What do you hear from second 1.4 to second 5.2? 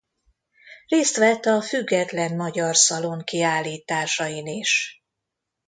a Független Magyar Szalon kiállításain is.